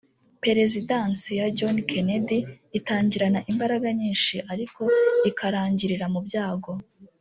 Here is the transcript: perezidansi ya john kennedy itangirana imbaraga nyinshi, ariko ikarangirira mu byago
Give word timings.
perezidansi 0.43 1.29
ya 1.39 1.47
john 1.57 1.77
kennedy 1.89 2.37
itangirana 2.79 3.39
imbaraga 3.51 3.87
nyinshi, 3.99 4.35
ariko 4.53 4.81
ikarangirira 5.29 6.05
mu 6.13 6.19
byago 6.27 6.71